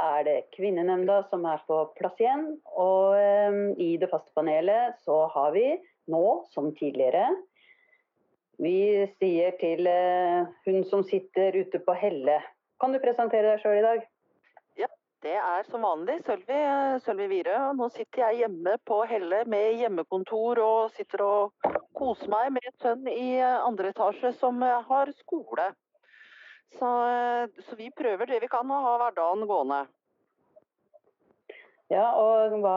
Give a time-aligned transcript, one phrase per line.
[0.00, 2.46] er det Kvinnenemnda som er på plass igjen.
[2.74, 5.66] Og eh, i det faste panelet så har vi
[6.10, 7.28] nå, som tidligere,
[8.60, 12.40] vi sier til eh, hun som sitter ute på Helle.
[12.80, 14.08] Kan du presentere deg sjøl i dag?
[15.20, 16.58] Det er som vanlig Sølvi,
[17.04, 17.42] Sølvi.
[17.76, 23.04] Nå sitter jeg hjemme på Helle med hjemmekontor og sitter og koser meg med sønn
[23.12, 25.66] i andre etasje som har skole.
[26.78, 26.88] Så,
[27.66, 29.82] så vi prøver det vi kan å ha hverdagen gående.
[31.90, 32.74] Ja, og hva,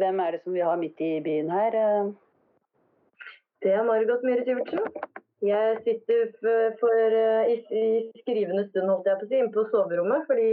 [0.00, 1.74] hvem er det som vi har midt i byen her?
[3.60, 4.86] Det er Margot Myhre Sivertsen.
[5.44, 7.16] Jeg sitter for, for,
[7.52, 7.84] i, i,
[8.22, 10.24] skrivende stund, holdt jeg på å si, inne på soverommet.
[10.30, 10.48] Fordi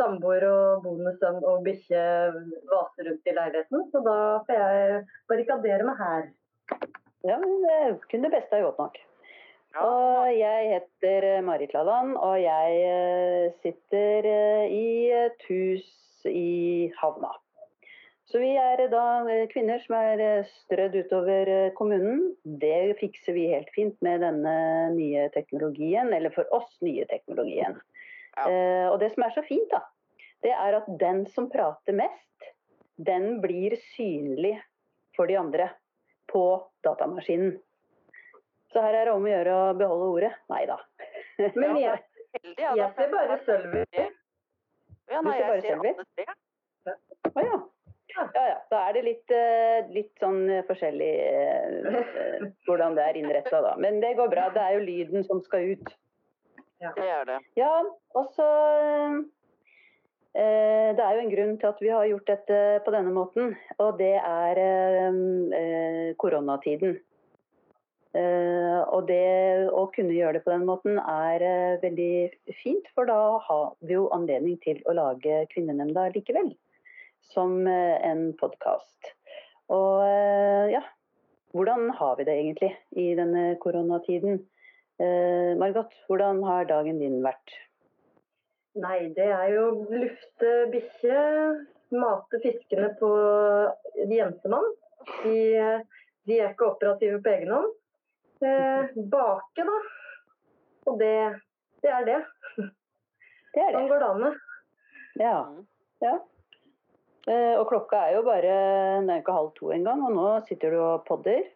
[0.00, 2.06] samboer og bonussønn og bikkje
[2.70, 3.84] vaser rundt i leiligheten.
[3.92, 4.16] Så da
[4.48, 6.24] får jeg barrikadere meg her.
[7.26, 7.76] Ja, men det
[8.08, 8.98] kunne det beste ha godt nok.
[9.84, 14.32] Og jeg heter Marit Laland, og jeg sitter
[14.72, 14.88] i
[15.20, 17.32] et hus i havna.
[18.26, 22.32] Så vi er da kvinner som er strødd utover kommunen.
[22.42, 24.56] Det fikser vi helt fint med denne
[24.96, 27.78] nye teknologien, eller for oss nye teknologien.
[28.34, 28.48] Ja.
[28.50, 29.84] Eh, og det som er så fint, da,
[30.42, 32.50] det er at den som prater mest,
[32.96, 34.56] den blir synlig
[35.16, 35.70] for de andre
[36.32, 36.44] på
[36.84, 37.54] datamaskinen.
[38.72, 40.32] Så her er det om å gjøre å beholde ordet.
[40.50, 40.80] Nei da.
[41.54, 42.02] Men jeg,
[42.58, 44.06] jeg ser bare Sølvi.
[45.10, 46.26] Ja, nei, jeg ser alle tre.
[47.32, 47.56] Å ja.
[48.16, 48.56] Ja, ja.
[48.70, 49.32] Da er det litt,
[49.92, 51.96] litt sånn forskjellig eh,
[52.66, 53.74] hvordan det er innretta, da.
[53.80, 54.48] Men det går bra.
[54.54, 55.90] Det er jo lyden som skal ut.
[56.80, 57.38] Ja, det er det.
[57.56, 57.72] Ja,
[58.16, 58.46] og så
[60.36, 63.54] eh, Det er jo en grunn til at vi har gjort dette på denne måten,
[63.80, 66.98] og det er eh, koronatiden.
[68.16, 73.08] Uh, og det å kunne gjøre det på den måten er uh, veldig fint, for
[73.10, 76.54] da har vi jo anledning til å lage Kvinnenemnda likevel.
[77.34, 79.10] Som uh, en podkast.
[79.74, 80.06] Og
[80.70, 80.80] ja,
[81.50, 84.38] hvordan har vi det egentlig i denne koronatiden?
[85.58, 87.50] Margot, hvordan har dagen din vært?
[88.78, 91.24] Nei, det er jo lufte bikkje,
[91.98, 93.10] mate fiskene på
[94.06, 94.70] Jensemann.
[95.24, 95.34] De,
[96.30, 97.74] de er ikke operative på egen hånd.
[98.44, 99.76] Eh, bake, da.
[100.86, 101.40] Og det,
[101.82, 102.18] det er det.
[102.56, 103.78] Det er det.
[103.78, 104.40] Sånn går det an.
[105.16, 105.36] Ja.
[106.04, 106.14] ja.
[107.26, 108.56] Eh, og klokka er jo bare
[109.00, 111.48] den er ikke halv to engang, og nå sitter du og podder.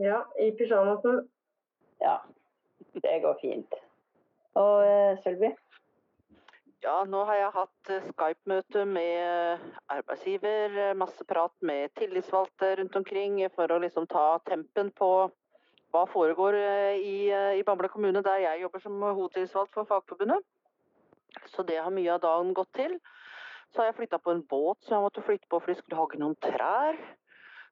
[0.00, 1.24] Ja, i pysjamasen.
[2.00, 2.20] Ja.
[2.94, 3.74] Det går fint.
[4.58, 5.50] Og eh, Sølvi?
[6.80, 10.78] Ja, nå har jeg hatt eh, Skype-møte med arbeidsgiver.
[10.86, 15.10] eh, Masse prat med tillitsvalgte rundt omkring for å liksom ta tempen på
[15.90, 20.44] hva foregår eh, i, eh, i Bamble kommune, der jeg jobber som hovedtillitsvalgt for Fagforbundet.
[21.50, 22.98] Så det har mye av dagen gått til.
[23.70, 25.98] Så har jeg flytta på en båt som jeg måtte flytte på for de skulle
[25.98, 26.98] hogge noen trær.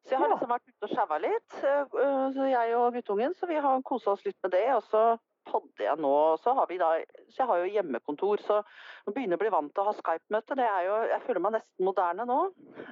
[0.06, 1.96] Så jeg har liksom vært ute og sjaua litt, eh,
[2.34, 3.34] så jeg og guttungen.
[3.38, 4.66] Så vi har kosa oss litt med det.
[4.76, 5.02] Og så
[5.48, 6.14] podder jeg nå.
[6.42, 6.92] Så har vi da,
[7.32, 8.60] så jeg har jo hjemmekontor, så
[9.08, 11.56] å begynner å bli vant til å ha Skype-møte, det er jo Jeg føler meg
[11.58, 12.38] nesten moderne nå.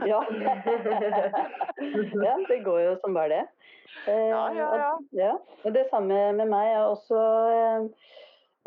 [0.08, 0.20] Ja.
[2.26, 3.44] ja det går jo som bare det.
[4.06, 4.92] Ja, ja, ja.
[5.16, 5.32] ja.
[5.64, 6.68] Og det samme med meg.
[6.70, 7.20] Jeg har også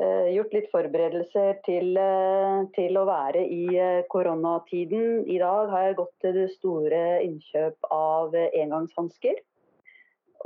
[0.01, 5.25] eh, gjort litt forberedelser til, eh, til, å være i eh, koronatiden.
[5.29, 9.43] I dag har jeg gått til det store innkjøp av engangshansker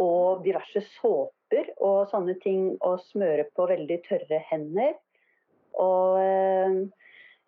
[0.01, 4.95] og diverse såper og sånne ting å smøre på veldig tørre hender.
[5.81, 6.19] Og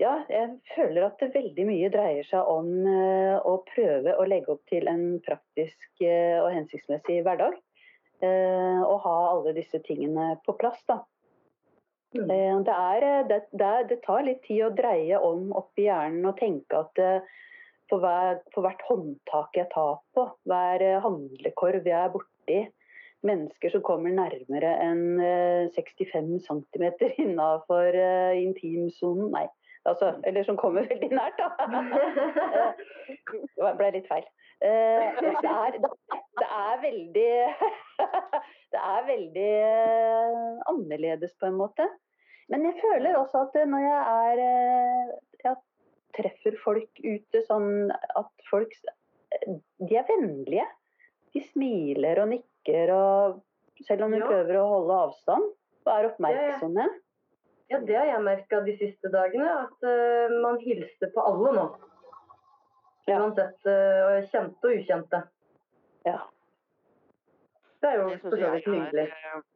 [0.02, 4.66] ja, jeg føler at det veldig mye dreier seg om å prøve å legge opp
[4.70, 7.58] til en praktisk og hensiktsmessig hverdag.
[8.26, 11.00] Og ha alle disse tingene på plass, da.
[12.16, 12.64] Mm.
[12.64, 16.86] Det, er, det, det, det, tar litt tid å dreie om oppi hjernen og tenke
[16.86, 17.02] at
[17.90, 22.35] for, hver, for hvert håndtak jeg tar på, hver handlekorv jeg er borti,
[23.26, 25.22] mennesker som kommer nærmere enn
[25.76, 26.86] 65 cm
[27.24, 27.98] innafor
[28.38, 29.46] intimsonen Nei,
[29.90, 32.74] altså, eller som kommer veldig nært, da.
[33.26, 34.28] Det ble litt feil.
[34.62, 35.78] Det er,
[36.40, 37.30] det er veldig
[38.76, 39.52] Det er veldig
[40.72, 41.88] annerledes på en måte.
[42.52, 44.42] Men jeg føler også at når jeg er
[45.46, 45.56] jeg
[46.16, 48.74] treffer folk ute sånn at folk
[49.36, 50.66] De er vennlige.
[51.36, 53.42] De smiler og nikker og
[53.86, 54.28] selv om de ja.
[54.30, 55.50] prøver å holde avstand
[55.86, 56.86] og er oppmerksomme.
[57.70, 59.50] Ja, det har jeg merka de siste dagene.
[59.66, 61.66] At uh, man hilser på alle nå.
[63.10, 63.20] Ja.
[63.20, 65.22] Uansett uh, kjente og ukjente.
[66.06, 66.22] Ja.
[67.82, 69.52] Det er jo for så vidt.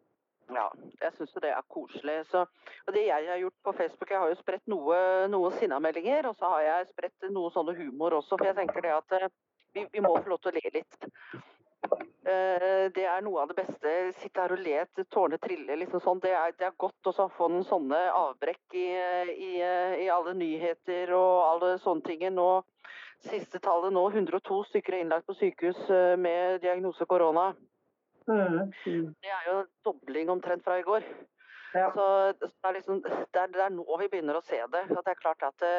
[0.49, 0.65] Ja,
[1.03, 2.15] jeg syns det er koselig.
[2.31, 2.41] Så,
[2.87, 4.97] og det jeg har gjort på Facebook, jeg har jo spredt noe,
[5.29, 8.37] noen sinnameldinger, og så har jeg spredt noe sånne humor også.
[8.37, 9.29] For jeg tenker det at eh,
[9.77, 10.97] vi, vi må få lov til å le litt.
[12.29, 13.93] Eh, det er noe av det beste.
[14.19, 15.77] Sitte her og le tårene trille.
[15.81, 16.21] Liksom sånn.
[16.23, 18.89] det, er, det er godt å få noen sånne avbrekk i,
[19.33, 19.51] i,
[20.03, 22.27] i, alle nyheter og alle sånne ting.
[22.35, 22.49] Nå,
[23.25, 27.49] siste tallet nå, 102 stykker er innlagt på sykehus eh, med diagnose korona.
[28.29, 28.69] Mm.
[28.85, 31.05] Det er jo dobling omtrent fra i går.
[31.73, 31.89] Ja.
[31.93, 32.05] Så
[32.41, 34.85] det er, liksom, det, er, det er, nå vi begynner å se det.
[34.85, 35.75] At det er klart at det,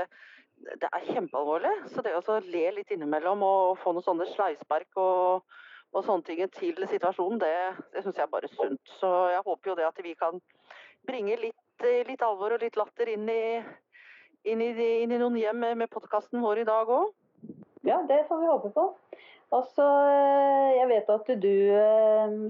[0.83, 1.73] det er kjempealvorlig.
[1.93, 5.47] Så det å le litt innimellom og få noen sånne sleispark og,
[5.91, 7.55] og sånne ting til situasjonen, det,
[7.95, 8.93] det syns jeg er bare sunt.
[9.01, 10.39] Så jeg håper jo det at vi kan
[11.07, 13.61] bringe litt, litt alvor og litt latter inn i,
[14.51, 14.71] inn i,
[15.03, 17.11] inn i noen hjem med, med podkasten vår i dag òg.
[17.89, 18.85] Ja, det får vi håpe på.
[19.51, 19.85] Altså,
[20.77, 21.55] jeg vet at du,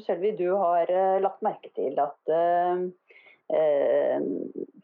[0.04, 2.76] Sølvi, du har eh, lagt merke til at eh,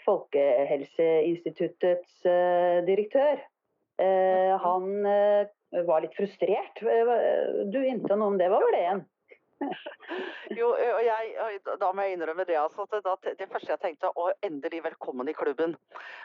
[0.06, 3.42] Folkehelseinstituttets eh, direktør,
[4.00, 5.46] eh, han eh,
[5.86, 6.80] var litt frustrert.
[7.72, 8.48] Du innta noe om det.
[8.52, 9.04] Hva var det igjen?
[10.58, 12.58] jo, og jeg, Da må jeg innrømme det.
[12.60, 15.76] Altså, det, det første jeg tenkte å endelig velkommen i klubben.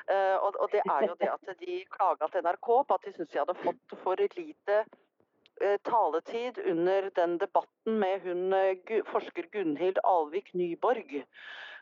[0.10, 3.16] Uh, og, og, det er jo det at de klaga til NRK på at de
[3.16, 9.50] syntes de hadde fått for lite uh, taletid under den debatten med hun uh, forsker
[9.54, 11.22] Gunhild Alvik Nyborg,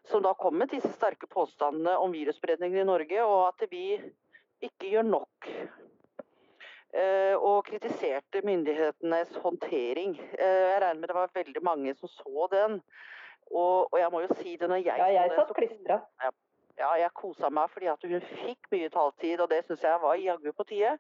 [0.09, 3.85] som da kom med disse sterke påstandene om virusspredningen i Norge, og at vi
[4.63, 5.53] ikke gjør nok.
[6.89, 10.15] Eh, og kritiserte myndighetenes håndtering.
[10.17, 12.79] Jeg regner med det var veldig mange som så den.
[13.51, 15.99] Og, og jeg må jo si det når jeg Ja, jeg satt klistra.
[16.79, 20.15] Ja, jeg kosa meg fordi at hun fikk mye taletid, og det syns jeg var
[20.15, 20.95] jaggu på tide.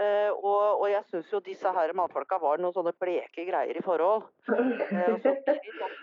[0.00, 3.82] Uh, og, og, jeg syns jo disse her mannfolka var noen sånne bleke greier i
[3.84, 4.24] forhold.
[4.48, 5.34] Uh, og, så
[5.66, 5.98] de sånn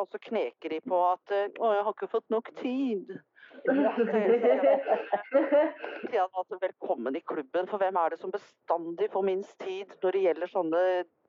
[0.00, 3.14] og så kneker de på at uh, 'Å, jeg har ikke fått nok tid'.
[6.16, 10.10] Ja, altså, velkommen i klubben, for hvem er det som bestandig får minst tid når
[10.16, 10.82] det gjelder sånne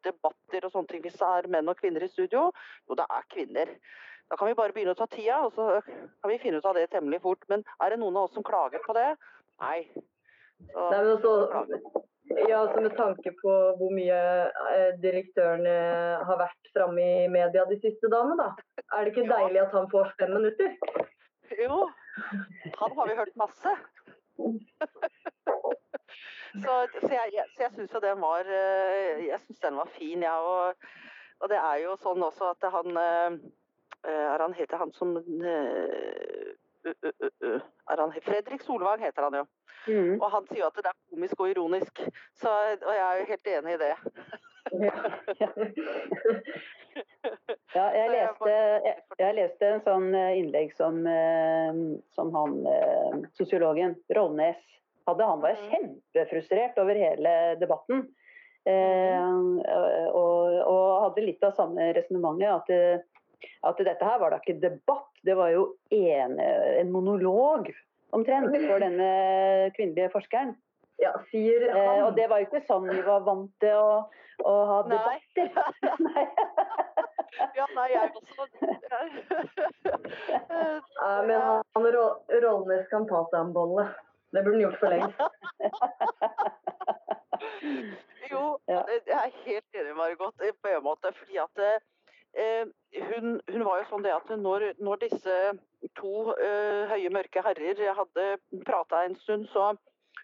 [0.05, 2.51] debatter og sånne ting, hvis det er menn og kvinner i studio?
[2.85, 3.67] Jo, det er kvinner.
[4.27, 6.77] Da kan vi bare begynne å ta tida, og så kan vi finne ut av
[6.77, 7.43] det temmelig fort.
[7.51, 9.09] Men er det noen av oss som klager på det?
[9.63, 9.79] Nei,
[10.73, 11.31] Nei, men også,
[12.49, 14.17] ja, altså Med tanke på hvor mye
[14.73, 15.75] eh, direktørene
[16.27, 18.49] har vært framme i media de siste dagene, da.
[18.97, 20.75] Er det ikke deilig at han får fem minutter?
[21.61, 21.85] Jo,
[22.79, 23.73] han har vi hørt masse.
[26.63, 30.21] så, så, jeg, så jeg syns jo den var eh, Jeg syns den var fin,
[30.21, 30.29] jeg.
[30.29, 30.75] Ja, og,
[31.39, 33.31] og, det er jo sånn også at han eh,
[34.07, 35.17] Er han heter han som
[36.87, 39.45] er han, Fredrik Solvang heter han jo.
[39.87, 40.21] Mm.
[40.21, 41.99] Og han sier jo at det er komisk og ironisk.
[42.35, 43.95] Så, og jeg er jo helt enig i det.
[47.75, 48.51] Ja, jeg leste,
[48.85, 51.73] jeg, jeg leste, en sånn eh, innlegg som, eh,
[52.15, 54.59] som han eh, sosiologen Rollnes
[55.07, 55.27] hadde.
[55.27, 55.67] Han var mm.
[55.71, 58.07] kjempefrustrert over hele debatten.
[58.67, 59.61] Mm.
[59.63, 62.51] og, og, hadde litt av samme resonnementet.
[62.51, 62.67] At,
[63.69, 65.61] at dette her var da ikke debatt, det var jo
[65.95, 67.71] en, en monolog
[68.11, 69.07] omtrent for denne
[69.77, 70.51] kvinnelige forskeren.
[70.97, 71.77] Ja, sier han.
[71.77, 74.09] Eh, og det var jo ikke sånn vi var vant til å,
[74.43, 75.47] å ha debatter.
[76.07, 76.25] Nei.
[77.57, 78.43] ja, nei, jeg også.
[80.97, 81.83] ja, men han
[82.41, 83.85] Rollnes kan ta seg en bolle.
[84.33, 85.19] Det burde han gjort for lengst.
[88.31, 91.13] jo, jeg er helt enig, Margot, på en måte.
[91.19, 91.79] fordi at eh,
[93.11, 95.35] hun, hun, var jo sånn det at når, når disse
[95.99, 98.25] to eh, høye, mørke herrer hadde
[98.65, 99.63] prata en stund, så,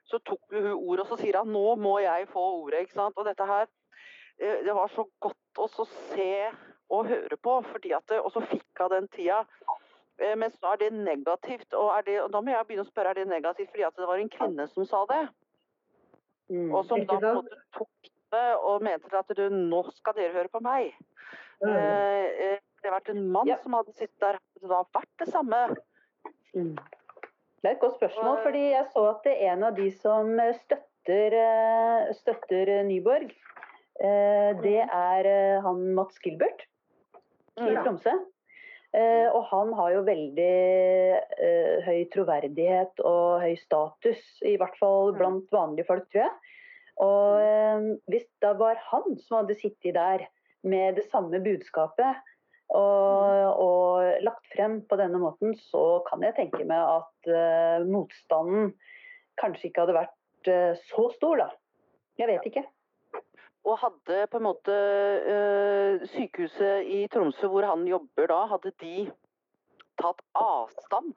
[0.09, 2.83] så, tok hun ordet og så sier han nå må jeg få ordet.
[2.83, 3.17] ikke sant?
[3.17, 6.33] Og dette her, uh, det var så godt å se
[6.93, 9.43] og høre på, fordi at, og så fikk hun den tida.
[10.19, 11.71] Men mens nå er det negativt.
[11.73, 13.95] Og, er det, og da må jeg begynne å spørre er det negativt fordi at
[13.97, 15.23] det var en kvinne som sa det.
[16.51, 20.53] Mm, og som da måtte tok det og mente at du, nå skal dere høre
[20.53, 20.93] på meg.
[21.63, 23.57] Mm det vært en mann ja.
[23.63, 25.61] som hadde sittet der, det har vært det samme?
[26.53, 26.75] Mm.
[27.63, 30.33] Det er et godt spørsmål, fordi jeg så at det er en av de som
[30.57, 33.29] støtter, eh, støtter Nyborg,
[34.03, 34.91] eh, det mm.
[34.97, 36.65] er eh, han Mats Gilbert
[37.63, 38.17] i Tromsø.
[38.93, 40.49] Og han har jo veldig
[41.87, 45.17] høy troverdighet og høy status, i hvert fall mm.
[45.17, 46.59] blant vanlige folk, tror jeg.
[47.01, 50.27] Og hvis det var han som hadde sittet der
[50.61, 52.21] med det samme budskapet,
[52.73, 58.73] og, og, lagt frem på denne måten, så kan jeg tenke meg at uh, motstanden
[59.41, 61.49] kanskje ikke hadde vært uh, så stor, da.
[62.21, 62.65] Jeg vet ikke.
[63.63, 69.07] og hadde på en måte uh, Sykehuset i Tromsø hvor han jobber da, hadde de
[70.01, 71.13] tatt avstand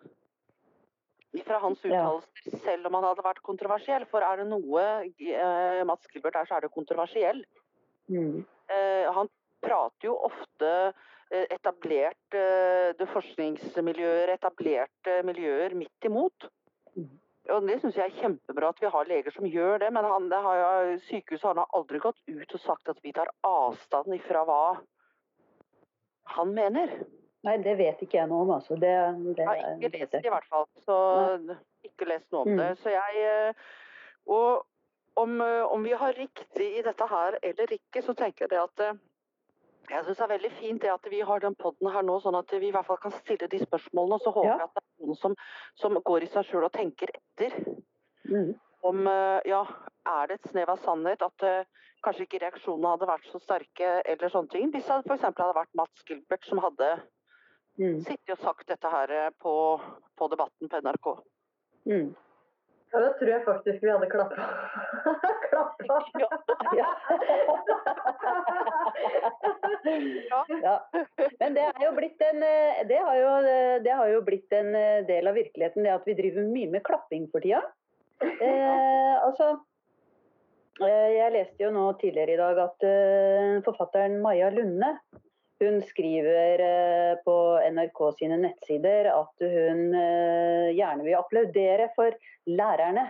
[1.44, 2.20] fra hans Ja.
[2.64, 4.06] selv om han hadde vært kontroversiell.
[4.06, 7.44] For er det noe eh, Mats Gilbert er, så er det kontroversiell.
[8.08, 8.44] Mm.
[8.70, 9.28] Eh, han
[9.60, 10.70] prater jo ofte
[11.30, 16.50] eh, etablert eh, det forskningsmiljøer, etablerte miljøer midt imot.
[16.96, 17.14] Mhm.
[17.54, 20.24] Og Det syns jeg er kjempebra at vi har leger som gjør det, men han,
[20.28, 24.62] det har sykehuset har aldri gått ut og sagt at vi tar avstand fra hva
[26.34, 26.90] han mener.
[27.46, 28.74] Nei, det vet ikke jeg noe om, altså.
[28.74, 28.90] Det,
[29.28, 30.66] det, Jeg har ikke lest det i hvert fall.
[30.82, 30.96] Så
[31.86, 32.58] ikke lest noe om Mm.
[32.58, 32.70] det.
[32.82, 33.52] Så jeg eh,
[34.26, 34.66] Og
[35.16, 35.40] om,
[35.70, 38.98] om vi har riktig i dette her eller ikke, så tenker jeg det at
[39.90, 42.36] jeg syns det er veldig fint det at vi har den poden her nå, sånn
[42.38, 44.14] at vi i hvert fall kan stille de spørsmålene.
[44.18, 44.56] Og så håper Ja.
[44.58, 45.34] jeg at det er noen som,
[45.74, 47.56] som går i seg sjøl og tenker etter.
[48.30, 48.54] Mm.
[48.86, 49.62] Om eh, ja,
[50.06, 51.64] er det et snev av sannhet at uh,
[52.06, 54.70] kanskje ikke reaksjonene hadde vært så sterke eller sånne ting.
[54.70, 55.22] Hvis det f.eks.
[55.26, 56.94] hadde vært Mats Gilbert som hadde
[57.76, 57.98] Mm.
[58.00, 59.50] sittet og sagt dette her eh, på,
[60.16, 61.08] på Debatten på NRK.
[61.84, 62.14] Mm.
[62.88, 64.46] Ja, da tror jeg faktisk vi hadde klappa.
[70.26, 70.44] Ja.
[70.62, 70.76] ja.
[71.38, 71.62] Men det
[72.26, 73.30] en eh, det har jo,
[73.84, 76.84] det har jo blitt en eh, del av virkeligheten, det at vi driver mye med
[76.86, 77.62] klapping for tida.
[78.20, 79.50] Eh, altså
[80.80, 84.96] eh, Jeg leste jo nå tidligere i dag at eh, forfatteren Maja Lunde
[85.60, 87.36] hun skriver eh, på
[87.72, 92.12] NRK sine nettsider at hun eh, gjerne vil applaudere for
[92.50, 93.06] lærerne.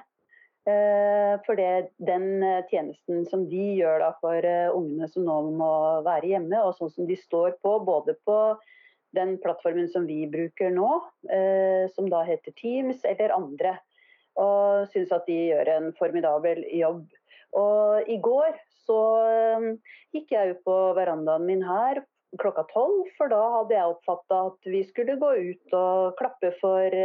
[0.66, 5.37] Eh, For det, den eh, tjenesten som de gjør da for eh, ungene som nå
[5.61, 5.75] må
[6.06, 8.38] være hjemme, og sånn som de står på både på
[9.16, 10.88] den plattformen som vi bruker nå,
[11.94, 13.70] som da heter Teams, eller andre.
[14.37, 17.06] Og syns at de gjør en formidabel jobb.
[17.56, 18.99] Og i går så
[20.12, 22.02] gikk jeg ut på verandaen min her
[22.42, 27.00] klokka tolv, for da hadde jeg oppfatta at vi skulle gå ut og klappe for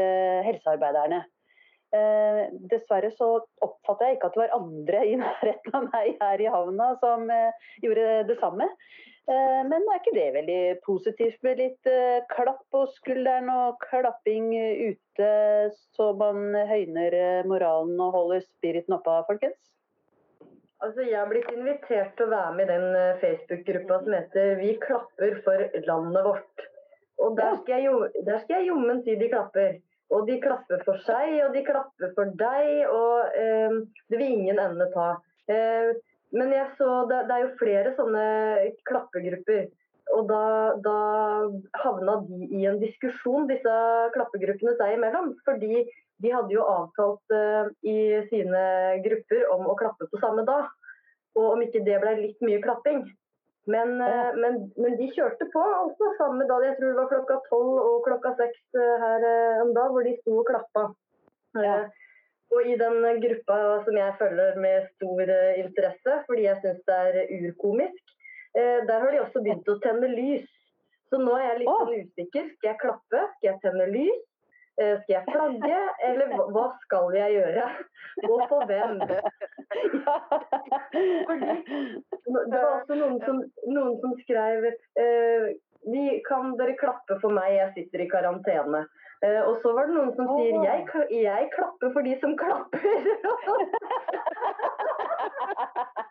[0.49, 1.21] helsearbeiderne.
[1.91, 3.33] Eh, dessverre så
[3.65, 7.25] oppfatter jeg ikke at det var andre i nærheten av meg her i havna som
[7.33, 8.67] eh, gjorde det samme.
[9.29, 14.49] Eh, men er ikke det veldig positivt med litt eh, klapp på skulderen og klapping
[14.55, 15.33] ute,
[15.97, 19.59] så man høyner eh, moralen og holder spiriten oppe, folkens?
[20.81, 24.55] Altså, Jeg har blitt invitert til å være med i den eh, Facebook-gruppa som heter
[24.57, 26.67] 'Vi klapper for landet vårt'.
[27.21, 29.75] Og der skal jeg, der skal jeg jommen si de klapper.
[30.11, 33.77] Og de klapper for seg, og de klapper for deg, og eh,
[34.11, 35.13] det vil ingen ende ta.
[35.51, 35.93] Eh,
[36.35, 38.25] men jeg så det, det er jo flere sånne
[38.87, 39.69] klappegrupper.
[40.11, 40.43] Og da,
[40.83, 40.95] da
[41.83, 43.75] havna de i en diskusjon, disse
[44.15, 45.31] klappegruppene seg imellom.
[45.47, 45.85] Fordi
[46.21, 47.97] de hadde jo avtalt eh, i
[48.31, 48.63] sine
[49.05, 50.67] grupper om å klappe på samme dag.
[51.39, 53.05] Og om ikke det ble litt mye klapping.
[53.69, 54.31] Men, ja.
[54.33, 56.63] men, men de kjørte på altså samme dag.
[56.65, 60.07] Jeg tror det var klokka tolv og klokka seks eh, her eh, en dag hvor
[60.07, 60.87] de sto og klappa.
[61.59, 61.75] Ja.
[61.83, 61.99] Eh,
[62.51, 66.97] Og i den gruppa som jeg følger med stor eh, interesse, fordi jeg syns det
[66.97, 68.01] er urkomisk,
[68.57, 70.49] eh, der har de også begynt å tenne lys.
[71.11, 71.85] Så nå er jeg litt oh.
[71.85, 72.49] sånn usikker.
[72.57, 73.23] Skal jeg klappe?
[73.37, 74.27] Skal jeg tenne lys?
[74.79, 75.79] Eh, Skal jeg flagge?
[76.07, 77.65] Eller hva- skal jeg gjøre?
[78.29, 78.93] Og for hvem?
[82.31, 83.37] Det var også noen som,
[83.67, 85.45] noen som skrev eh,
[85.91, 88.81] vi, Kan dere klappe for meg, jeg sitter i karantene.
[89.25, 90.79] Eh, og så var det noen som sier jeg,
[91.23, 92.81] jeg klapper for de som klapper.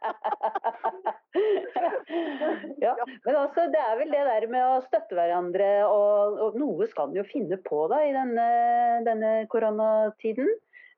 [2.84, 2.94] ja,
[3.24, 7.10] men altså, det er vel det der med å støtte hverandre, og, og noe skal
[7.10, 8.48] en jo finne på da i denne,
[9.06, 10.50] denne koronatiden.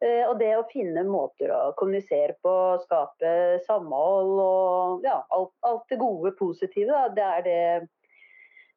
[0.02, 5.84] Eh, og det å finne måter å kommunisere på, skape samhold og ja, alt, alt
[5.92, 7.60] det gode, positive, da, det er det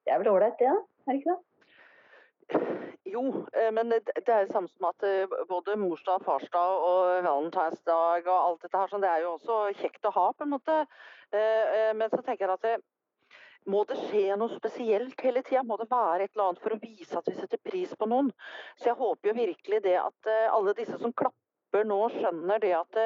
[0.05, 0.69] Det er vel ålreit, det?
[0.69, 0.77] da?
[1.07, 1.54] Er det ikke det?
[3.15, 8.25] Jo, eh, men det er det samme som at eh, både morsdag, farsdag og valentinsdag
[8.25, 10.75] og alt dette her, sånn, det er jo også kjekt å ha, på en måte.
[11.31, 12.75] Eh, Men så tenker jeg at det,
[13.71, 15.63] må det skje noe spesielt hele tida?
[15.65, 18.33] Må det være et eller annet for å vise at vi setter pris på noen?
[18.77, 22.99] Så jeg håper jo virkelig det at alle disse som klapper nå, skjønner det at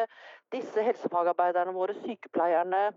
[0.51, 2.89] disse helsefagarbeiderne våre, sykepleierne,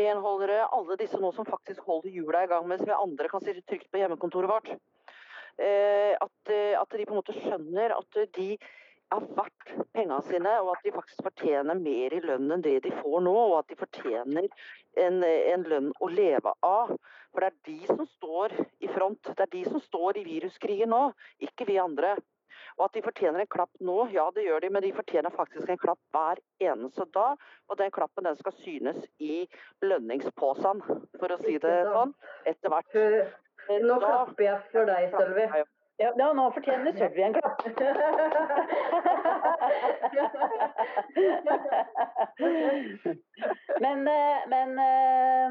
[0.00, 3.66] renholdere, alle disse nå som faktisk holder hjula i gang mens vi andre kan sitte
[3.68, 4.72] trygt på hjemmekontoret vårt.
[5.58, 8.52] Eh, at, eh, at de på en måte skjønner at eh, de
[9.08, 12.92] er verdt pengene sine, og at de faktisk fortjener mer i lønn enn det de
[13.00, 13.34] får nå.
[13.34, 14.48] Og at de fortjener
[15.02, 16.94] en, en lønn å leve av.
[17.32, 19.32] For det er de som står i front.
[19.32, 21.08] Det er de som står i viruskrigen nå,
[21.48, 22.14] ikke vi andre.
[22.78, 25.70] Og at de fortjener en klapp nå, ja det gjør de, men de fortjener faktisk
[25.72, 27.40] en klapp hver eneste dag.
[27.66, 29.42] Og den klappen den skal synes i
[29.82, 30.84] lønningsposen,
[31.18, 32.14] for å si det sånn,
[32.46, 32.98] etter hvert.
[33.68, 35.44] Nå klapper jeg for deg, Sølvi.
[35.98, 37.58] Ja, ja, nå fortjener Sølvi en klapp.
[43.84, 45.50] men, eh, men eh,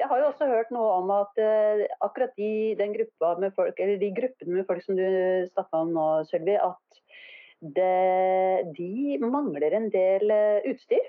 [0.00, 3.78] jeg har jo også hørt noe om at eh, akkurat de, den gruppa med folk,
[3.78, 5.06] eller de gruppene med folk som du
[5.52, 6.82] snakka om nå, Sølvi, at
[7.78, 10.26] det, de mangler en del
[10.72, 11.06] utstyr?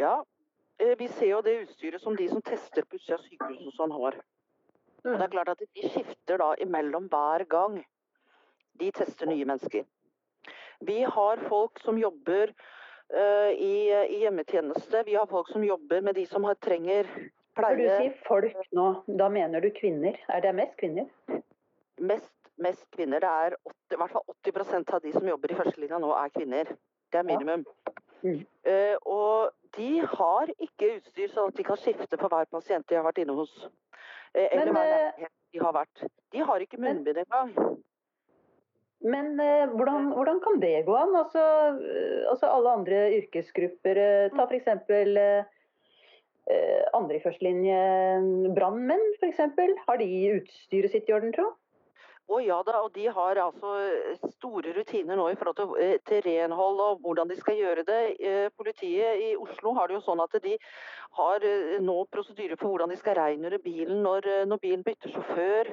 [0.00, 0.24] Ja,
[0.96, 4.14] vi ser jo det utstyret som de som tester på utsida av sykehuset, sånn har.
[5.04, 7.80] Og det er klart at De skifter da imellom hver gang
[8.80, 9.84] de tester nye mennesker.
[10.80, 15.02] Vi har folk som jobber uh, i, i, hjemmetjeneste.
[15.06, 17.08] Vi har folk som jobber med de som har, trenger
[17.56, 17.76] pleie.
[17.76, 18.86] Når du sier folk nå,
[19.20, 20.16] da mener du kvinner?
[20.32, 21.10] Er det mest kvinner?
[22.00, 23.20] Mest, mest kvinner.
[23.20, 26.32] Det er 80, i hvert fall 80% av de som jobber i førstelinja nå, er
[26.38, 26.72] kvinner.
[27.12, 27.66] Det er minimum.
[27.66, 27.96] Ja.
[28.20, 28.40] Mm.
[28.68, 32.98] Uh, og de har ikke utstyr sånn at de kan skifte på hver pasient de
[32.98, 33.52] har vært inne hos.
[34.36, 36.02] Eh, eller hva eh, de har vært.
[36.30, 37.54] De har ikke munnbind engang.
[39.00, 41.14] Men eh, hvordan, hvordan, kan det gå an?
[41.22, 41.44] Altså,
[42.30, 44.02] altså alle andre yrkesgrupper.
[44.36, 44.68] ta f.eks.
[46.50, 47.80] Eh, andre i førstelinje,
[48.56, 49.42] brannmenn f.eks.
[49.86, 51.52] Har de utstyret sitt i orden, tro?
[52.30, 53.70] Å ja da, og de har altså
[54.36, 58.02] store rutiner nå i forhold til, eh, til, renhold og hvordan de skal gjøre det.
[58.22, 60.52] Eh, politiet i Oslo har det jo sånn at de
[61.18, 65.72] har eh, nå prosedyrer for hvordan de skal rengjøre bilen når, når bilen bytter sjåfør.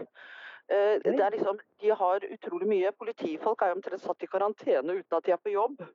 [0.67, 2.89] Det liksom, de har utrolig mye.
[2.99, 5.85] Politifolk er jo omtrent satt i karantene uten at de er på jobb.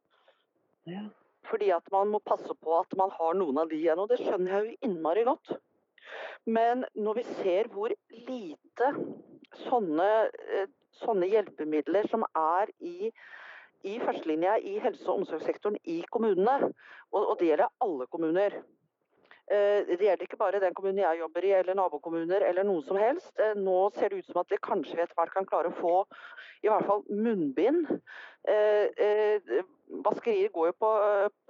[0.88, 1.02] Ja.
[1.50, 4.22] Fordi at man må passe på at man har noen av de igjen, og det
[4.22, 5.52] skjønner jeg jo innmari godt.
[6.46, 8.94] Men når vi ser hvor lite
[9.66, 10.08] sånne,
[10.56, 10.68] eh,
[11.02, 13.12] sånne hjelpemidler som er i,
[13.88, 16.72] i førstelinja i helse- og omsorgssektoren i kommunene,
[17.12, 18.62] og, og det gjelder alle kommuner.
[19.50, 23.00] Eh, det gjelder ikke bare den kommunen jeg jobber i, eller nabokommuner eller noe som
[23.00, 23.32] helst.
[23.38, 25.96] Eh, nå ser det ut som at vi kanskje etter hvert kan klare å få
[26.62, 27.88] i hvert fall munnbind
[30.02, 30.90] Vaskerier går jo på,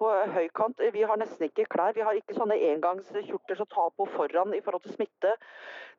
[0.01, 0.83] på høykant.
[0.95, 1.95] Vi har nesten ikke klær.
[1.97, 5.35] Vi har ikke sånne engangskjorter som tar på foran i forhold til smitte.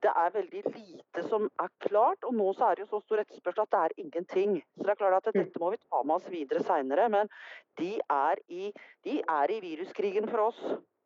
[0.03, 3.23] Det er veldig lite som er klart, og nå så er det jo så stor
[3.23, 4.57] etterspørsel at det er ingenting.
[4.75, 5.39] Så det er klart at mm.
[5.39, 7.31] Dette må vi ta med oss videre seinere, men
[7.79, 8.71] de er, i,
[9.07, 10.63] de er, i, viruskrigen for oss.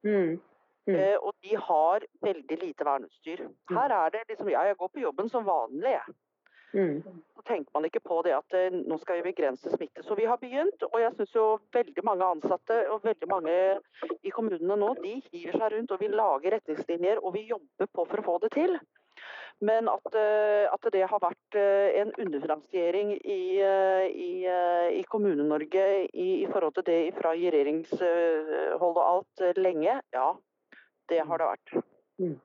[0.08, 0.40] Mm.
[0.88, 0.96] Mm.
[0.96, 3.44] Eh, og de har veldig lite verneutstyr.
[3.44, 3.76] Mm.
[3.76, 6.16] Her er det liksom Ja, jeg går på jobben som vanlig, jeg.
[6.74, 7.04] Mm.
[7.36, 10.04] Så tenker man ikke på det at eh, nå skal vi begrense smitte.
[10.04, 13.56] Så vi har begynt, og jeg syns jo veldig mange ansatte og veldig mange
[14.24, 18.08] i kommunene nå, de hiver seg rundt og vil lage retningslinjer og vi jobber på
[18.08, 18.80] for å få det til.
[19.64, 24.32] Men at, eh, at det har vært eh, en underfinansiering i, i,
[25.00, 30.28] i Kommune-Norge i, i, forhold til det fra regjeringshold og alt lenge, ja,
[31.10, 31.74] det har det vært.
[32.22, 32.38] Mm.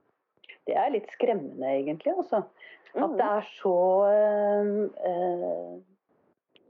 [0.69, 2.15] Det er litt skremmende, egentlig.
[2.23, 2.43] Også.
[2.93, 3.77] At det er så
[4.13, 5.79] øh,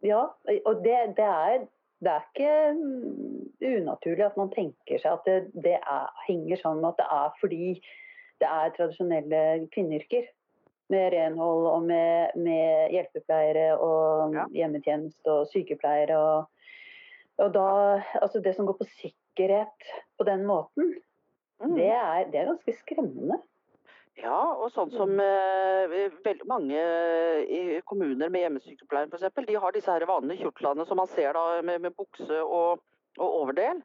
[0.02, 0.22] Ja,
[0.66, 1.64] og det, det, er,
[2.02, 6.94] det, er ikke unaturlig at man tenker seg at det, det er, henger sammen med
[6.94, 7.66] at det er fordi
[8.42, 9.42] det er tradisjonelle
[9.74, 10.30] kvinneyrker.
[10.90, 14.42] Med renhold og med, med hjelpepleiere og ja.
[14.52, 16.18] hjemmetjeneste og sykepleiere.
[16.18, 16.66] Og,
[17.40, 17.68] og da,
[18.18, 19.86] altså det som går på sikkerhet
[20.18, 20.90] på den måten,
[21.70, 21.76] mm.
[21.78, 23.38] det, er, det er ganske skremmende.
[24.20, 25.22] Ja, og sånn som mm.
[25.24, 26.80] eh, veldig mange
[27.48, 29.44] i kommuner med hjemmesykepleiere f.eks.
[29.48, 32.82] De har disse her vanlige kjortlene som man ser da med, med bukse og,
[33.16, 33.80] og, overdel.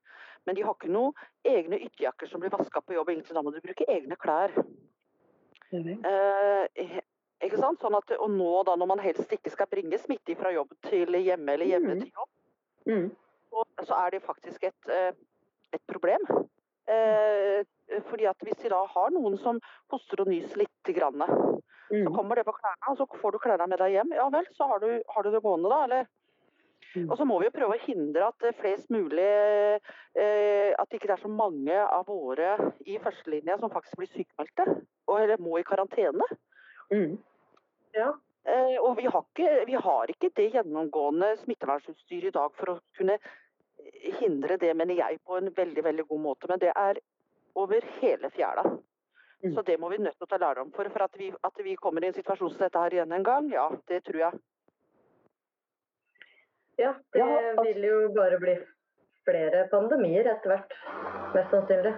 [0.47, 1.15] Men de har ikke noen
[1.47, 3.13] egne ytterjakker som blir vaska på jobb.
[3.13, 4.53] Egentlig da må du bruke egne klær.
[5.71, 6.03] Mm.
[6.07, 6.99] Eh,
[7.47, 7.79] ikke sant?
[7.83, 11.17] Sånn at, og nå da når man helst ikke skal bringe smitte fra jobb til
[11.19, 12.03] hjemme eller hjemme mm.
[12.03, 12.31] til jobb,
[12.91, 13.09] mm.
[13.49, 15.11] så, så, er det faktisk et, eh,
[15.75, 16.27] et problem.
[16.87, 17.65] Eh,
[18.09, 19.59] fordi at Hvis de da har noen som
[19.91, 22.05] hoster og nyser litt, grann, mm.
[22.05, 24.13] så kommer det på klærne, og så får du klærne med deg hjem.
[24.15, 25.83] Ja vel, så har du, har du det gående, da.
[25.83, 26.07] eller?
[26.95, 27.09] Mm.
[27.09, 31.11] Og så må vi jo prøve å hindre at flest mulig eh, At det ikke
[31.13, 32.53] er så mange av våre
[32.87, 34.67] i førstelinja som faktisk blir sykemeldte.
[35.07, 36.27] Og, eller må i karantene.
[36.93, 37.17] Mm.
[37.97, 38.13] Ja.
[38.47, 42.79] Eh, og vi har, ikke, vi har, ikke, det gjennomgående smittevernutstyret i dag for å
[42.95, 43.17] kunne
[44.19, 46.49] hindre det, mener jeg, på en veldig veldig god måte.
[46.49, 46.99] Men det er
[47.57, 48.63] over hele fjæra.
[49.43, 49.53] Mm.
[49.55, 50.89] Så det må vi nødt til å ta lærdom for.
[50.93, 53.49] For at vi, at vi, kommer i en situasjon som dette her igjen en gang,
[53.53, 54.39] ja, det tror jeg.
[56.77, 57.25] Ja, det
[57.65, 58.55] vil jo bare bli
[59.25, 60.73] flere pandemier etter hvert.
[61.33, 61.93] Mest sannsynlig.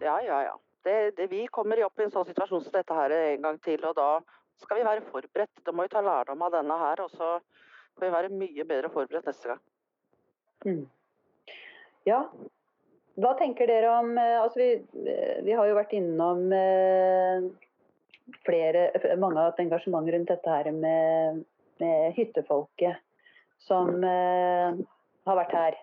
[0.00, 0.54] Ja, ja, ja.
[0.84, 3.84] Det, det, vi kommer opp i en sånn situasjon som dette her en gang til.
[3.84, 4.12] Og da
[4.62, 5.64] skal vi være forberedt.
[5.64, 7.34] Da må vi ta lærdom av denne her, og så
[7.96, 9.62] får vi være mye bedre forberedt neste gang.
[10.64, 10.82] Mm.
[12.08, 12.22] Ja.
[13.20, 14.68] Hva tenker dere om altså vi,
[15.44, 16.46] vi har jo vært innom
[18.46, 18.86] flere,
[19.20, 21.42] mange av et engasjement rundt dette her med,
[21.82, 23.02] med hyttefolket
[23.66, 25.76] som har vært her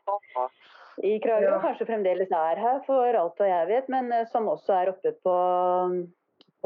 [1.05, 1.61] i Kragerø, ja.
[1.61, 5.35] kanskje fremdeles er her for alt hva jeg vet, men som også er oppe på,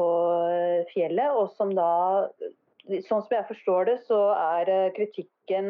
[0.00, 0.08] på
[0.94, 1.36] fjellet.
[1.36, 1.90] Og som da,
[2.88, 5.68] sånn som jeg forstår det, så er kritikken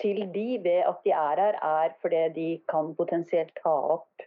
[0.00, 4.24] til de ved at de er her, er fordi de kan potensielt ta opp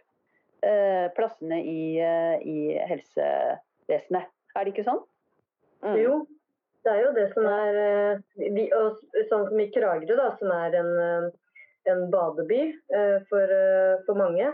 [0.64, 2.58] eh, plassene i, i,
[2.90, 4.30] helsevesenet.
[4.54, 5.02] Er det ikke sånn?
[5.84, 5.96] Mm.
[6.00, 6.18] Jo,
[6.86, 7.78] det er jo det som er
[8.38, 11.32] vi, og, Sånn som i Kragerø, da, som er en
[11.84, 12.62] en badeby
[12.96, 14.48] eh, for, eh, for, mange,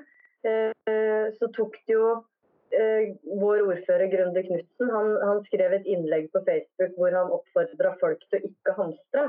[0.46, 2.18] eh, så tok det jo
[3.40, 8.20] vår ordfører Grunde Knutsen han, han, skrev et innlegg på Facebook hvor han oppfordra folk
[8.30, 9.24] til å ikke hamstre.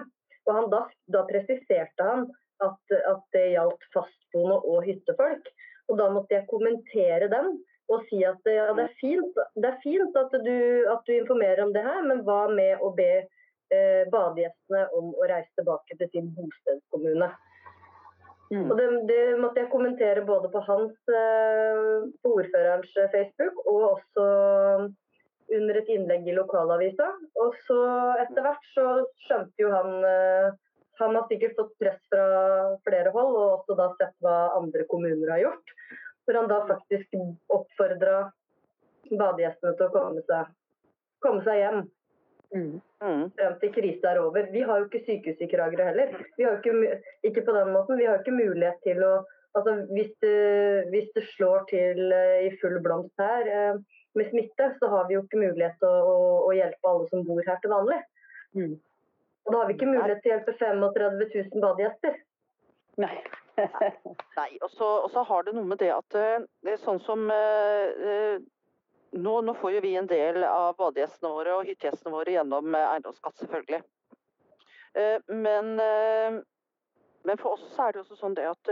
[0.52, 0.86] Og han da,
[1.16, 2.26] da presiserte han
[2.62, 5.52] at, at, det gjaldt fastboende og hyttefolk.
[5.90, 7.56] Og da måtte jeg kommentere den
[7.92, 11.64] og si at ja, det, er fint, det er fint at, du, at, du, informerer
[11.66, 16.12] om det her, men hva med å be eh, badegjestene om å reise tilbake til
[16.14, 17.28] sin bostedskommune?
[18.52, 18.64] Mm.
[18.70, 24.28] Og det, det, måtte jeg kommentere både på hans, eh, på ordførerens Facebook, og også
[25.58, 27.08] under et innlegg i lokalavisa.
[27.44, 27.80] Og så
[28.24, 28.86] etter hvert så
[29.28, 30.52] skjønte jo han eh,
[31.02, 32.26] Han har sikkert fått press fra
[32.86, 35.72] flere hold, og også da sett hva andre kommuner har gjort.
[36.28, 37.16] Hvor han da faktisk
[37.50, 38.28] oppfordra
[39.10, 40.52] badegjestene til å komme seg,
[41.26, 41.82] komme seg hjem.
[42.52, 42.76] Mm.
[43.02, 43.24] mm.
[43.40, 44.52] Frem til krisa er over.
[44.54, 46.14] Vi har jo ikke sykehus i Kragerø heller.
[46.38, 47.00] Vi har ikke,
[47.32, 47.98] ikke på den måten.
[47.98, 49.16] Vi har ikke mulighet til å
[49.58, 50.38] altså hvis, det,
[50.92, 53.82] hvis det slår til eh, i full blomst her eh,
[54.20, 57.28] med smitte, så har vi jo ikke mulighet til å, å, å hjelpe alle som
[57.28, 58.00] bor her til vanlig.
[58.58, 58.74] Mm.
[59.46, 61.22] Og da har vi ikke mulighet til å hjelpe 35
[61.54, 62.18] 000 badegjester.
[63.02, 63.14] Nei.
[64.40, 67.28] Nei, og så har det noe med det at eh, det er sånn som
[69.12, 72.88] nå, nå, får jo vi en del av badegjestene våre og hyttegjestene våre gjennom eh,
[72.94, 73.82] eiendomsskatt, selvfølgelig.
[74.96, 76.38] Eh, men, eh,
[77.28, 78.72] men, for oss er det også sånn det at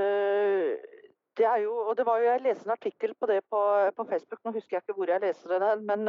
[1.39, 3.59] det er jo, og det var jo, Jeg leste en artikkel på det på,
[3.97, 6.05] på Facebook, nå husker jeg ikke hvor jeg leste den, men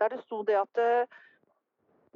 [0.00, 0.80] der det sto det at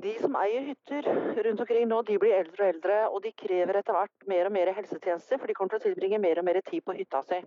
[0.02, 1.06] de som eier hytter
[1.46, 4.54] rundt omkring nå, de blir eldre og eldre, og de krever etter hvert mer og
[4.56, 7.38] mer helsetjenester, for de kommer til å tilbringe mer og mer tid på hytta si.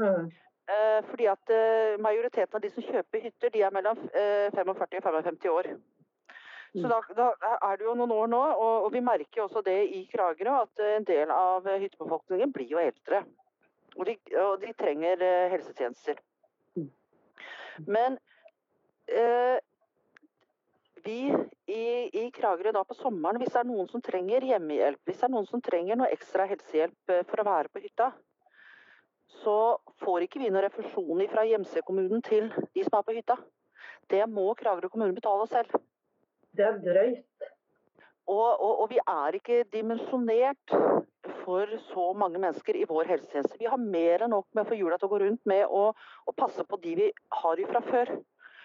[0.00, 0.30] Mm.
[0.68, 4.72] Eh, fordi at eh, Majoriteten av de som kjøper hytter, de er mellom 45 eh,
[4.72, 5.70] og 55 år.
[6.76, 6.90] Så mm.
[6.92, 10.02] da, da, er det jo noen år nå, og, og vi merker også det i
[10.12, 13.22] Kragerø, at en del av hyttebefolkningen blir jo eldre.
[13.98, 16.20] Og de, og de trenger helsetjenester.
[16.78, 16.90] Mm.
[17.86, 18.18] Men
[19.10, 19.58] eh,
[21.04, 21.18] vi
[21.66, 21.82] i,
[22.12, 25.34] i, Kragerø da på sommeren, hvis det er noen som trenger hjemmehjelp, hvis det er
[25.34, 28.12] noen som trenger noe ekstra helsehjelp for å være på hytta,
[29.42, 29.58] så
[30.02, 33.36] får ikke vi noen refusjon fra Gjemse-kommunen til de som er på hytta.
[34.08, 35.78] Det må Kragerø kommune betale selv.
[36.56, 37.48] Det er drøyt.
[38.28, 40.74] Og, og, og, vi er ikke dimensjonert
[41.48, 43.56] for så mange mennesker i vår helsetjeneste.
[43.60, 45.86] Vi har mer enn nok med å få hjula til å gå rundt med å,
[46.28, 47.06] å passe på de vi
[47.42, 48.12] har fra før.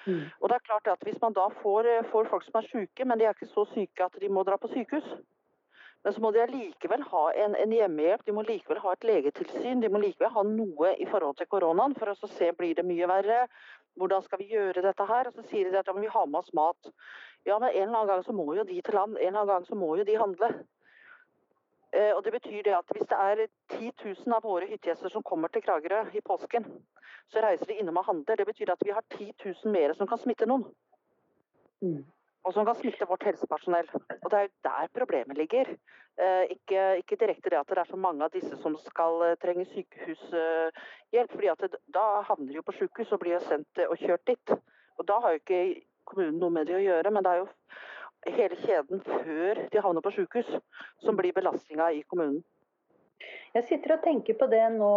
[0.03, 0.25] Mm.
[0.41, 3.19] Og det er klart at Hvis man da får, får folk som er syke, men
[3.19, 5.07] de er ikke så syke at de må dra på sykehus,
[6.03, 9.79] men så må de allikevel ha en, en, hjemmehjelp, de må likevel ha et legetilsyn.
[9.79, 13.07] De må likevel ha noe i forhold til koronaen for å se blir det mye
[13.07, 13.45] verre.
[13.95, 15.29] Hvordan skal vi gjøre dette her?
[15.29, 16.91] Og så sier de at ja, vi har med oss mat.
[17.47, 19.15] Ja, men en eller annen gang så må jo de til land.
[19.15, 20.51] En eller annen gang så må jo de handle.
[21.93, 23.45] Eh, og det betyr det at Hvis det er
[23.77, 23.91] 10
[24.25, 26.65] 000 av våre hyttegjester som kommer til Kragerø i påsken,
[27.29, 28.35] så reiser de innom og handler.
[28.35, 30.65] Det betyr at vi har 10 000 mer som kan smitte noen.
[31.81, 32.03] Mm
[32.43, 33.87] og som kan smitte vårt helsepersonell.
[33.93, 35.69] Og Det er jo der problemet ligger.
[36.23, 39.37] Eh, ikke, ikke, direkte det at det er så mange av disse som skal eh,
[39.41, 41.31] trenge sykehushjelp.
[41.31, 44.27] fordi at det, Da havner de jo på sykehus og blir sendt eh, og kjørt
[44.27, 44.49] dit.
[44.97, 47.47] Og Da har jo ikke kommunen noe med det å gjøre, men det er jo
[48.25, 50.49] hele kjeden før de havner på sykehus
[51.03, 52.43] som blir belastninga i kommunen.
[53.53, 54.93] Jeg sitter og tenker på det nå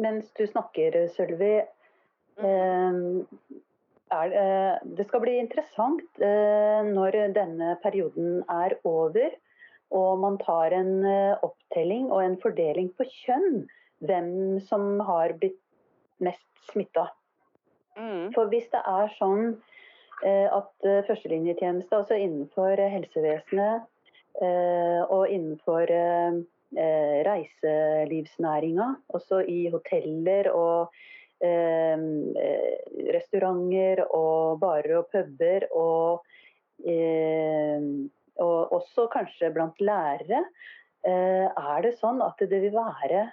[0.00, 1.56] mens du snakker, Sølvi.
[2.40, 3.24] Mm.
[4.14, 9.32] Er, eh, det skal bli interessant eh, når denne perioden er over
[9.94, 13.64] og man tar en eh, opptelling og en fordeling på kjønn.
[14.04, 15.60] Hvem som har blitt
[16.22, 17.06] mest smitta.
[17.96, 18.32] Mm.
[18.34, 19.54] For hvis det er sånn
[20.24, 23.84] at førstelinjetjeneste, altså innenfor helsevesenet
[25.12, 25.90] og innenfor
[27.28, 30.94] reiselivsnæringa, også i hoteller og
[31.44, 31.98] eh,
[33.14, 35.68] restauranter og barer og puber.
[35.72, 36.24] Og,
[36.86, 37.88] eh,
[38.42, 40.44] og også kanskje blant lærere.
[41.04, 43.28] Eh, er det sånn at det vil være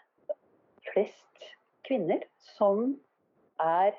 [0.92, 1.52] flest
[1.88, 2.24] kvinner
[2.58, 2.92] som
[3.62, 3.96] er,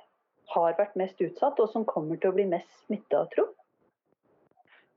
[0.55, 3.49] har vært mest utsatt, og som kommer til å bli mest smitta, tro?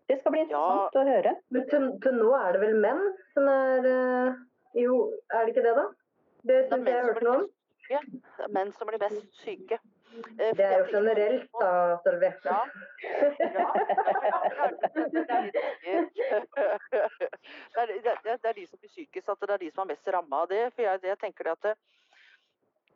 [0.05, 1.01] Det skal bli interessant ja.
[1.01, 1.33] å høre.
[1.55, 3.01] Men til, til, nå er det vel menn
[3.33, 4.35] som er uh,
[4.77, 4.99] Jo,
[5.33, 5.85] er det ikke det, da?
[6.45, 7.45] Det syns jeg jeg hørte noe om.
[7.85, 7.99] Det
[8.45, 9.79] er menn som blir mest syke.
[10.15, 12.29] Eh, det er jo generelt, da, Sølvi.
[12.45, 12.59] Ja.
[13.49, 13.65] ja.
[17.75, 20.07] Det, er, det, er, de som blir sykest, at det er de som er mest
[20.15, 20.63] ramma av det.
[20.75, 21.75] For jeg, jeg tenker det at det,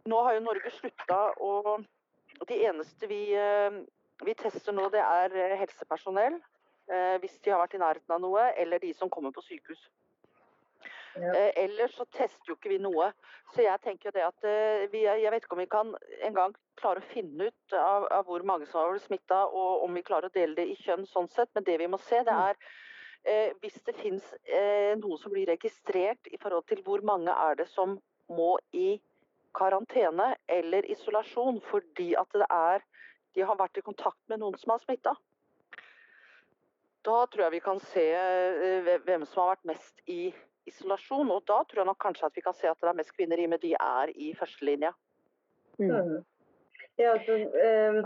[0.10, 1.52] nå har jo Norge slutta å
[2.48, 3.82] De eneste vi, eh,
[4.26, 6.40] vi tester nå, det er helsepersonell
[6.90, 9.82] Eh, hvis de har vært i nærheten av noe, eller de som kommer på sykehus.
[11.20, 11.34] Ja.
[11.36, 13.12] Eh, ellers så tester jo ikke vi noe.
[13.54, 15.92] Så jeg tenker det at eh, vi, jeg vet ikke om vi kan
[16.26, 19.86] en gang klare å finne ut av, av hvor mange som har blitt smitta, og
[19.86, 21.52] om vi klarer å dele det i kjønn sånn sett.
[21.54, 22.42] Men det vi må se, det mm.
[22.48, 22.58] er
[23.30, 27.62] eh, hvis det finnes eh, noe som blir registrert i forhold til hvor mange er
[27.62, 28.00] det som
[28.34, 28.96] må i
[29.58, 32.86] karantene eller isolasjon fordi at det er
[33.38, 35.14] de har vært i kontakt med noen som har smitta.
[37.06, 40.32] Da tror jeg vi kan se eh, hvem som har vært mest i
[40.70, 41.30] isolasjon.
[41.32, 43.40] Og da tror jeg nok kanskje at vi kan se at det er mest kvinner
[43.40, 44.92] i, men de er i førstelinja.
[45.80, 45.94] Mm.
[45.94, 46.20] mm.
[47.00, 47.98] Ja, altså, øh,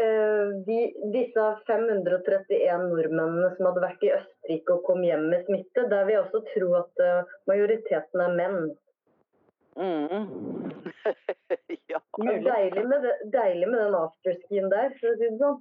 [0.00, 0.76] øh, de,
[1.12, 6.14] disse 531 nordmennene som hadde vært i Østerrike og kom hjem med smitte, der vil
[6.14, 8.70] jeg også tro at uh, majoriteten er menn.
[9.76, 10.72] Mm.
[11.92, 12.00] ja.
[12.18, 15.60] Deilig med, det, deilig med den afterskien der, for å si det sånn.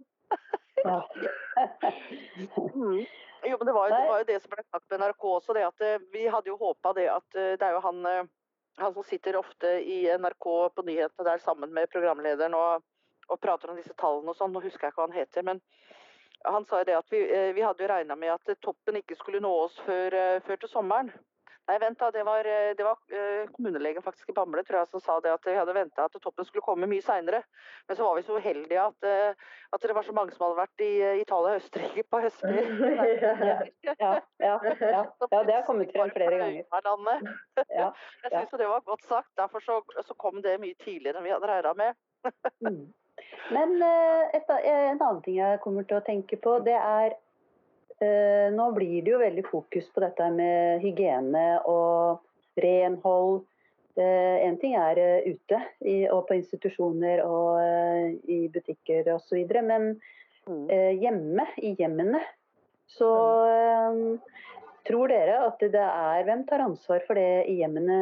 [2.76, 3.02] mm.
[3.44, 5.56] Jo, men det var, jo, det var, jo, det som ble sagt med NRK også,
[5.56, 8.28] det at eh, vi hadde jo håpa det at eh, det er jo han, eh,
[8.82, 12.84] han som sitter ofte i NRK på nyhetene der sammen med programlederen og,
[13.30, 15.48] og prater om disse tallene og sånn, nå husker jeg ikke hva han heter.
[15.48, 15.64] men
[16.48, 17.20] han sa jo det at vi,
[17.52, 21.10] vi hadde jo regna med at toppen ikke skulle nå oss før, før til sommeren.
[21.70, 24.90] Nei, vent da, det var, eh, det var uh, kommunelegen faktisk i Bamble tror jeg,
[24.90, 27.44] som sa det at vi hadde venta at toppen skulle komme mye seinere.
[27.86, 30.58] Men så var vi så uheldige at, uh, at, det var så mange som hadde
[30.64, 30.90] vært i
[31.22, 32.66] Italia og Østerrike på høstferie.
[33.86, 36.66] ja, ja, ja, ja, det har kommet frem flere ganger.
[37.80, 37.92] Ja,
[38.24, 39.30] jeg syns det var godt sagt.
[39.38, 42.02] Derfor så, så, kom det mye tidligere enn vi hadde regna med.
[42.66, 42.86] Mm.
[43.54, 43.78] Men
[44.34, 47.29] et, en annen ting jeg kommer til å tenke på, det er Eh,
[48.56, 52.22] nå blir det jo veldig fokus på dette med hygiene og
[52.60, 53.44] renhold.
[54.00, 55.60] Eh, en ting er eh, ute
[56.14, 59.42] og på institusjoner og i butikker osv.
[59.60, 59.96] Men
[60.48, 60.68] mm.
[61.02, 62.22] hjemme, i hjemmene,
[62.90, 63.10] så
[64.88, 67.98] tror dere at det er Hvem tar ansvar for det i hjemmene?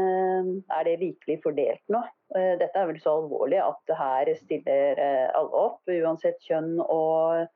[0.72, 2.04] Er det likelig fordelt nå?
[2.32, 5.02] Dette er vel så alvorlig at her stiller
[5.36, 7.48] alle opp, uansett kjønn og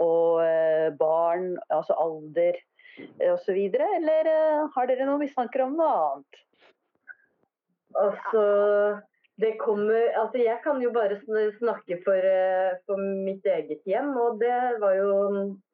[0.00, 3.58] og eh, barn, altså alder eh, osv.
[3.74, 6.40] Eller eh, har dere noen mistanker om noe annet?
[8.00, 8.42] Altså,
[9.42, 11.18] det kommer Altså, jeg kan jo bare
[11.58, 12.26] snakke for,
[12.86, 15.08] for mitt eget hjem, og det var jo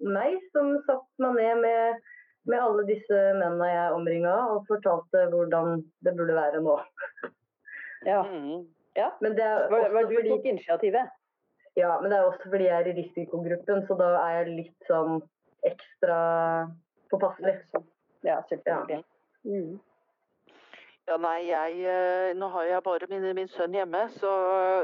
[0.00, 2.06] meg som satte meg ned med,
[2.48, 6.78] med alle disse mennene jeg omringa og fortalte hvordan det burde være nå.
[8.06, 8.22] Ja.
[8.22, 8.66] Mm.
[8.96, 9.10] ja.
[9.20, 11.12] Men det var, var du tok initiativet?
[11.76, 14.86] Ja, men det er også fordi jeg er i risikogruppen, så da er jeg litt
[14.88, 15.18] sånn
[15.66, 16.20] ekstra
[17.12, 17.58] påpasselig.
[18.24, 19.02] Ja, selvfølgelig.
[19.02, 19.50] Ja.
[19.50, 19.76] Mm.
[21.06, 24.30] Ja, nei, jeg, eh, Nå har jeg bare min, min sønn hjemme, så,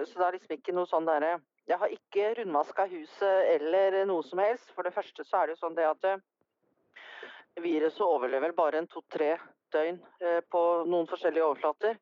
[0.07, 1.33] så, det er liksom ikke noe sånn derre
[1.67, 4.71] Jeg har ikke rundvaska huset eller noe som helst.
[4.77, 6.23] For det første så er det jo sånn det at eh,
[7.65, 9.35] viruset overlever bare en to-tre
[9.75, 11.99] døgn eh, på noen forskjellige overflater.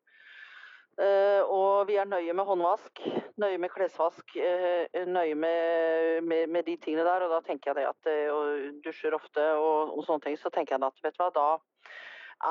[1.01, 2.99] Uh, og vi er nøye med håndvask,
[3.41, 7.25] nøye med klesvask, uh, nøye med, med, med, de tingene der.
[7.25, 10.77] Og da tenker jeg det at og dusjer ofte og, og, sånne ting, så tenker
[10.77, 11.47] jeg at vet du hva, da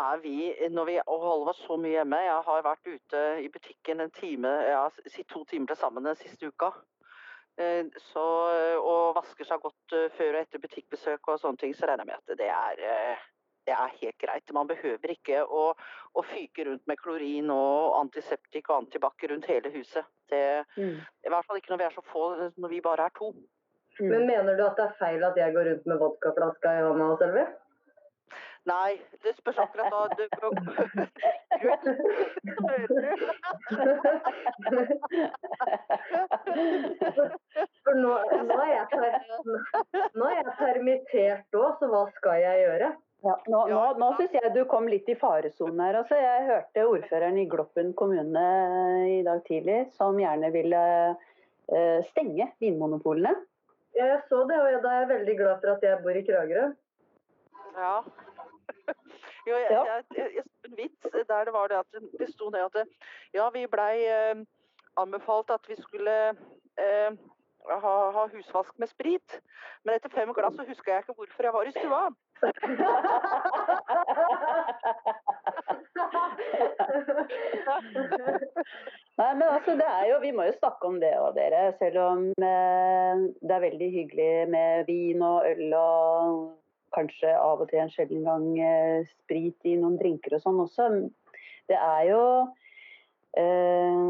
[0.01, 0.35] er vi,
[0.71, 4.53] når vi holder oss så mye hjemme Jeg har vært ute i butikken en time,
[4.71, 4.85] ja,
[5.31, 6.71] to timer til sammen den siste uka.
[8.01, 8.23] Så,
[8.79, 12.23] og vasker seg godt før og etter butikkbesøk og sånne ting, så regner jeg med
[12.23, 13.19] at det er
[13.69, 14.53] det er helt greit.
[14.57, 15.71] Man behøver ikke å,
[16.17, 20.07] å fyke rundt med klorin og antiseptik og antibac rundt hele huset.
[20.31, 20.45] Det,
[20.77, 21.01] mm.
[21.27, 23.33] I hvert fall ikke når vi er så få, når vi bare er to.
[24.01, 24.07] Mm.
[24.13, 27.11] Men mener du at det er feil at jeg går rundt med vodkaflaska i hånda,
[27.21, 27.45] Selvi?
[28.69, 30.25] Nei, det spørs akkurat da du
[37.85, 38.13] For nå,
[38.51, 38.87] nå, er jeg,
[40.15, 42.91] nå er jeg permittert òg, så hva skal jeg gjøre?
[43.21, 45.99] Ja, nå nå, nå syns jeg du kom litt i faresonen her.
[46.01, 48.45] Altså, jeg hørte ordføreren i Gloppen kommune
[49.13, 53.35] i dag tidlig som gjerne ville eh, stenge vinmonopolene.
[53.97, 56.25] Ja, jeg så det, og da er jeg veldig glad for at jeg bor i
[56.29, 56.71] Kragerø.
[57.77, 57.97] Ja.
[59.49, 59.83] Jo, jeg, Ja.
[59.89, 62.89] jeg, jeg, jeg en vits der det var det at det sto ned at
[63.35, 64.43] ja, vi blei eh,
[65.01, 66.17] anbefalt at vi skulle
[66.77, 67.17] eh,
[67.69, 69.41] ha, ha husvask med sprit.
[69.85, 72.03] Men etter fem glass så huska jeg ikke hvorfor jeg var i stua.
[79.21, 81.73] Nei, men altså, det er jo, Vi må jo snakke om det òg, dere.
[81.81, 86.57] Selv om eh, det er veldig hyggelig med vin og øl og
[86.97, 90.89] kanskje av og til en sjelden gang eh, sprit i noen drinker og sånn også.
[91.71, 92.23] Det er jo
[93.39, 94.01] eh,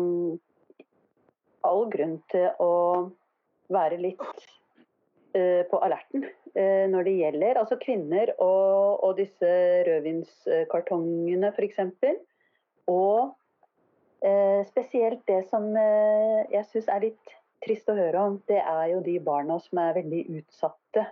[1.68, 2.72] all grunn til å
[3.70, 4.24] være litt
[5.70, 9.50] på alerten eh, når det gjelder altså kvinner og, og disse
[9.86, 11.84] rødvinskartongene f.eks.
[12.90, 13.36] Og
[14.20, 18.90] Eh, spesielt det som eh, jeg syns er litt trist å høre om, det er
[18.92, 21.06] jo de barna som er veldig utsatte,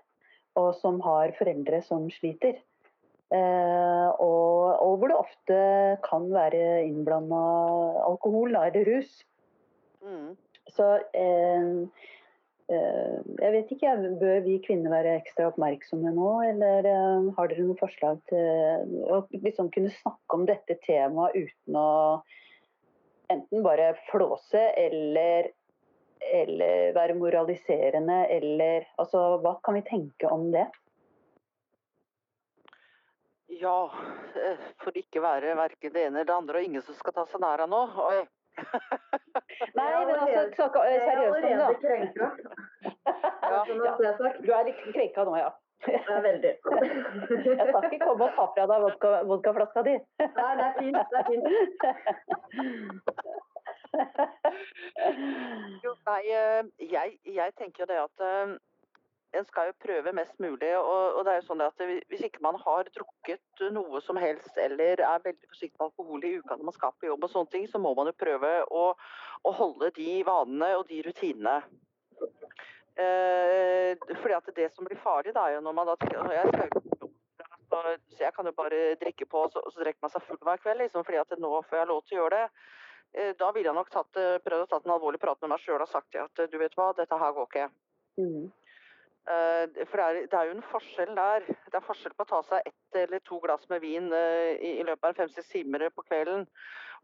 [0.60, 2.58] og som har foreldre som sliter.
[3.32, 5.56] Eh, og, og hvor det ofte
[6.04, 7.40] kan være innblanda
[8.04, 9.18] alkohol da, eller rus.
[10.04, 10.36] Mm.
[10.76, 12.04] Så eh, eh,
[12.68, 17.78] jeg vet ikke, bør vi kvinner være ekstra oppmerksomme nå, eller eh, har dere noen
[17.80, 21.88] forslag til å liksom kunne snakke om dette temaet uten å
[23.32, 25.48] enten bare flåse eller,
[26.40, 30.66] eller være moraliserende, eller altså hva kan vi tenke om det?
[33.58, 33.78] Ja,
[34.36, 37.24] eh, for ikke være verken det ene eller det andre, og ingen som skal ta
[37.32, 37.86] seg nær av nå.
[39.78, 41.78] Nei, men altså snakka er seriøst om det.
[41.84, 42.26] krenka.
[43.52, 43.60] Ja,
[44.18, 44.38] sagt.
[44.44, 45.50] Du er litt krenka nå, ja.
[45.86, 46.52] Jeg er veldig.
[47.46, 49.94] Jeg skal ikke komme og ta fra deg vodka, vodkaflaska di.
[50.24, 50.96] Nei, det er fint.
[51.12, 51.46] Det er fint.
[55.84, 58.56] Jo, nei, eh, jeg, jeg tenker det at eh,
[59.36, 60.70] en skal jo prøve mest mulig.
[60.78, 64.56] Og, og det er jo sånn at Hvis ikke man har drukket noe som helst
[64.60, 67.52] eller er veldig forsiktig med alkohol i uka når man skal på jobb, og sånne
[67.52, 68.86] ting, så må man jo prøve å,
[69.44, 71.58] å holde de vanene og de rutinene.
[72.98, 75.98] Eh, fordi at det som blir farlig, da, er jo når man da
[76.34, 76.86] jeg skal
[77.68, 77.82] så,
[78.16, 80.80] jeg kan jo bare drikke på, og så, så drikker man seg full hver kveld,
[80.82, 82.62] liksom, fordi at nå får jeg lov til å gjøre det.
[83.12, 85.62] Eh, Da ville jeg nok tatt, eh, prøvd å tatt en alvorlig prat med meg
[85.62, 87.68] sjøl og sagt at du vet hva, dette her går ikke.
[88.18, 88.48] Mm.
[89.28, 91.44] Eh, For det er, jo en forskjell der.
[91.44, 94.72] Det er forskjell på å ta seg ett eller to glass med vin eh, i,
[94.86, 96.46] løpet av fem-seks timer på kvelden,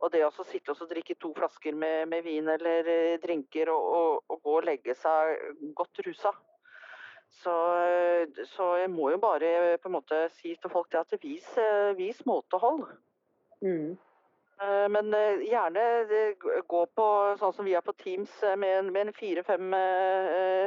[0.01, 3.91] og det å sitte og drikke to flasker med, med vin eller eh, drinker og,
[3.99, 5.37] og, og gå og legge seg
[5.77, 6.33] godt rusa.
[7.35, 7.53] Så,
[8.55, 11.49] så jeg må jo bare på en måte si til folk det at vis,
[11.99, 12.85] vis måtehold.
[13.65, 13.97] Mm.
[14.62, 16.35] Eh, Men eh, gjerne eh,
[16.67, 17.07] gå på
[17.40, 19.71] sånn som vi er på Teams med med fire-fem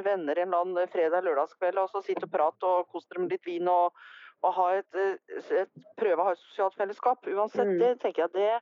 [0.03, 3.47] venner en eller annen fredag-lørdagskveld, og så sitte og prate og kos dere med litt
[3.47, 3.93] vin og,
[4.43, 4.99] og ha et,
[5.61, 7.27] et, prøve å ha et sosialt fellesskap.
[7.27, 7.79] Uansett, Mm.
[7.79, 8.59] det tenker jeg det,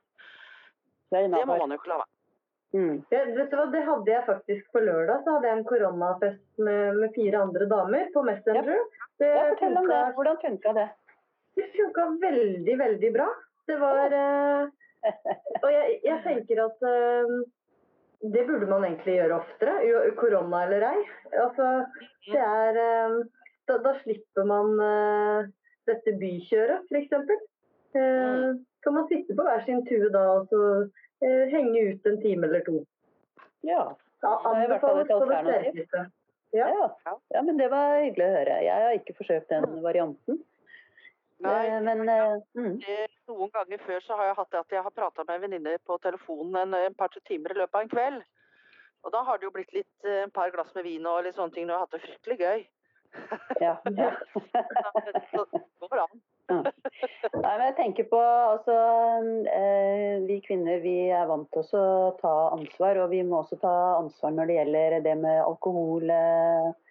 [1.10, 2.12] Det det må man jo ikke la være.
[2.74, 2.94] Mm.
[3.10, 5.20] Det, vet du hva, Det hadde jeg faktisk på lørdag.
[5.24, 8.80] Så hadde jeg en koronafest med, med fire andre damer på Messenger.
[9.18, 10.00] Det Ja, fortell om det.
[10.16, 10.88] Hvordan funka det?
[11.56, 13.28] Det funka veldig, veldig bra.
[13.66, 14.66] Det var eh,
[15.62, 17.36] Og jeg, jeg tenker at eh,
[18.34, 19.74] det burde man egentlig gjøre oftere,
[20.18, 21.00] korona eller ei.
[21.42, 21.70] Altså,
[22.30, 23.18] det er eh,
[23.66, 25.46] da, da slipper man uh,
[25.90, 27.14] dette bykjøret, f.eks.
[27.96, 32.20] Uh, kan man sitte på hver sin tue da og så uh, henge ut en
[32.22, 32.82] time eller to.
[33.66, 33.88] Ja.
[34.22, 35.96] Det er i hvert fall et alternativ.
[36.54, 36.68] Ja.
[36.72, 37.16] Ja.
[37.34, 38.60] ja, men det var hyggelig å høre.
[38.64, 40.38] Jeg har ikke forsøkt den varianten.
[41.44, 42.76] Nei, men, Men eh, mm.
[42.88, 45.44] eh, noen ganger før så har jeg hatt det at jeg har prata med en
[45.44, 48.22] venninne på telefonen en, en par-tre timer i løpet av en kveld.
[49.04, 51.36] Og da har det jo blitt litt eh, en par glass med vin og litt
[51.36, 52.64] sånne ting, jeg har hatt det fryktelig gøy.
[53.60, 53.76] ja.
[54.02, 54.10] ja.
[55.32, 56.16] Så det går an.
[57.42, 58.74] Nei, men jeg tenker på altså,
[59.50, 63.76] eh, Vi kvinner vi er vant til å ta ansvar, og vi må også ta
[63.98, 66.85] ansvar når det gjelder det med alkohol eh, eh,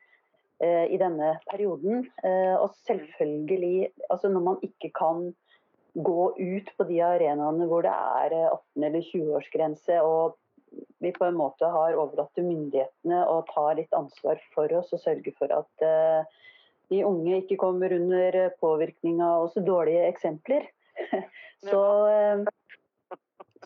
[0.63, 2.06] i denne perioden.
[2.24, 5.34] Eh, og selvfølgelig, altså når man ikke kan
[5.96, 10.36] gå ut på de arenaene hvor det er eh, 18- eller 20-årsgrense, og
[11.00, 15.03] vi på en måte har overlatt til myndighetene å ta litt ansvar for oss og
[15.06, 16.28] sørge for at eh,
[16.91, 20.68] de unge ikke kommer under påvirkning av også dårlige eksempler,
[21.70, 23.16] så, eh,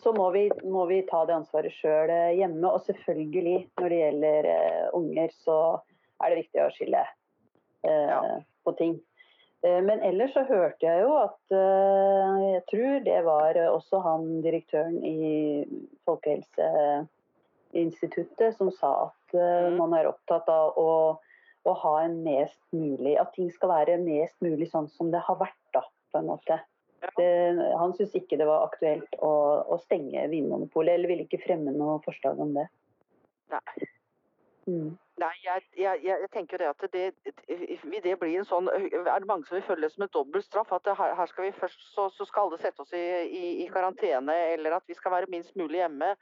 [0.00, 2.70] så må, vi, må vi ta det ansvaret sjøl hjemme.
[2.70, 5.58] Og selvfølgelig, når det gjelder eh, unger, så
[6.20, 7.02] er det viktig å skille
[7.84, 8.20] eh, Ja.
[8.64, 8.94] på ting.
[9.62, 14.42] Eh, Men ellers så hørte jeg jo at eh, Jeg tror det var også han
[14.42, 15.64] direktøren i
[16.06, 19.76] Folkehelseinstituttet som sa at eh, Mhm.
[19.78, 21.18] man er opptatt av å,
[21.66, 25.36] å ha en mest mulig At ting skal være mest mulig sånn som det har
[25.36, 25.80] vært, da,
[26.12, 26.60] på en måte.
[27.16, 29.30] Det, han syntes ikke det var aktuelt å,
[29.72, 32.66] å stenge Vinmonopolet, eller ville ikke fremme noe forslag om det.
[33.50, 33.60] Nei.
[34.68, 34.98] Mm.
[35.20, 37.02] Nei, jeg, jeg, jeg tenker det at det,
[38.04, 40.70] det blir en sånn Er det mange som vil føle det som en dobbelt straff?
[40.72, 43.66] At her, her skal vi først så, så skal alle sette oss i, i, i
[43.72, 46.14] karantene, eller at vi skal være minst mulig hjemme.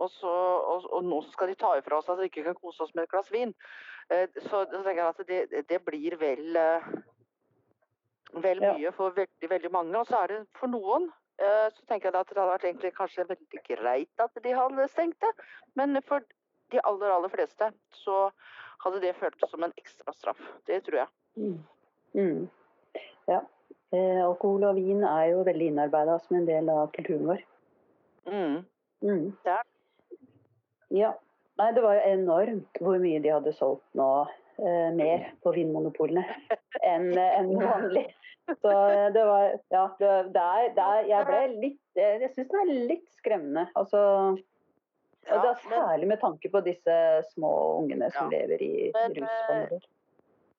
[0.00, 0.32] Og, så,
[0.72, 3.04] og, og nå skal de ta ifra oss at vi ikke kan kose oss med
[3.04, 3.54] et glass vin.
[4.10, 6.58] Så, så tenker jeg at det, det blir vel
[8.40, 9.94] vel mye for veldig, veldig mange.
[10.00, 13.24] Og så er det for noen så tenker jeg at det hadde vært egentlig kanskje
[13.30, 15.30] veldig greit at de hadde stengt det.
[15.78, 16.24] Men for
[16.72, 17.70] de aller, aller fleste
[18.02, 18.18] så
[18.84, 20.40] hadde det føltes som en ekstra straff.
[20.66, 21.08] Det tror jeg.
[21.36, 21.58] Mm.
[22.14, 22.48] Mm.
[23.28, 23.40] Ja.
[23.92, 27.42] Eh, alkohol og vin er jo veldig innarbeida som en del av kulturen vår.
[28.30, 28.60] Mm.
[29.02, 29.26] Mm.
[29.44, 29.64] Er
[30.90, 31.12] Ja.
[31.60, 34.08] Nei, det var jo enormt hvor mye de hadde solgt nå
[34.62, 36.24] eh, mer på vinmonopolene
[36.88, 38.06] enn en vanlig.
[38.62, 42.48] Så eh, det var Ja, det, der, der er Jeg ble litt eh, Jeg syns
[42.50, 43.66] det er litt skremmende.
[43.78, 44.00] Altså
[45.28, 48.38] Ja, det er særlig med tanke på disse små ungene som Ja.
[48.38, 49.80] lever i rusfamilier.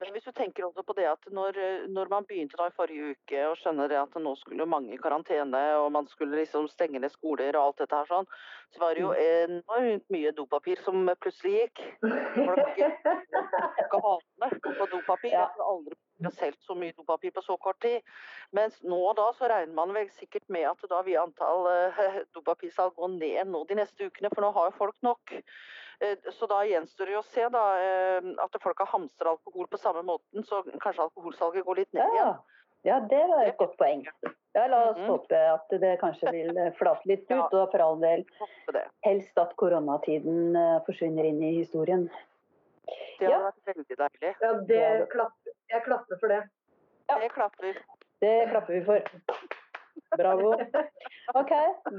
[0.01, 1.53] Men hvis du tenker også på det at når,
[1.93, 4.97] når man begynte da i forrige uke og skjønner det at nå skulle mange i
[4.97, 8.26] karantene og man skulle liksom stenge ned skoler og alt dette her sånn,
[8.74, 11.84] så var det jo enormt mye dopapir som plutselig gikk.
[12.01, 12.89] Galene
[14.49, 15.31] på dopapir.
[15.31, 15.45] Ja.
[15.45, 15.95] Jeg har aldri
[16.31, 18.01] solgt så mye dopapir på så kort tid.
[18.53, 21.91] Mens nå da så regner man vel sikkert med at da vil antall uh,
[22.35, 25.33] dopapirsalg gå ned nå de neste ukene, for nå har jo folk nok.
[26.01, 29.77] Eh, Så da gjenstår det å se da, eh, at folk har hamstret alkohol på
[29.77, 32.13] samme måten, så kanskje alkoholsalget går litt ned Ja.
[32.13, 32.39] igjen.
[32.83, 34.07] ja, det var et godt poeng.
[34.55, 35.07] Ja, La oss Mhm.
[35.07, 37.45] håpe at det kanskje vil eh, flate litt Ja.
[37.45, 38.25] ut, og for all del
[39.05, 42.09] helst at koronatiden eh, forsvinner inn i historien.
[42.88, 43.39] Det hadde Ja.
[43.47, 44.34] vært veldig deilig.
[44.41, 45.53] Ja, det klapper.
[45.71, 46.41] Jeg klapper for det.
[47.09, 47.17] Ja.
[47.21, 47.77] Det klapper.
[48.21, 49.01] Det klapper vi for.
[50.17, 50.51] Bravo.
[51.39, 51.51] Ok,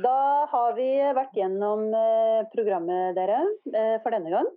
[0.03, 0.17] da
[0.51, 3.39] har vi vært gjennom eh, programmet dere
[3.73, 4.49] eh, for denne gang.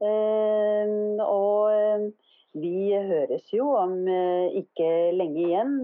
[0.00, 0.94] Eh,
[1.26, 2.12] Og
[2.56, 4.06] vi høres jo om
[4.56, 4.88] ikke
[5.18, 5.74] lenge igjen.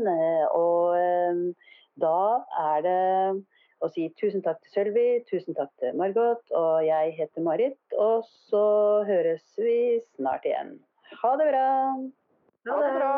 [0.57, 1.53] Og
[2.01, 2.15] da
[2.63, 3.45] er det
[3.83, 7.81] og si tusen takk til Sølvi, tusen takk til Margot, og jeg heter Marit.
[7.99, 8.67] Og så
[9.09, 10.77] høres vi snart igjen.
[11.23, 11.67] Ha det bra.
[12.71, 13.13] Ha det bra.